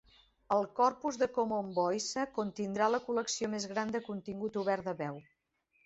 El 0.53 0.63
corpus 0.79 1.19
de 1.23 1.27
Common 1.35 1.69
Voice 1.77 2.25
contindrà 2.39 2.89
la 2.95 3.03
col·lecció 3.11 3.53
més 3.55 3.71
gran 3.75 3.97
de 3.99 4.05
contingut 4.13 4.63
obert 4.67 4.91
de 4.93 5.01
veu. 5.07 5.27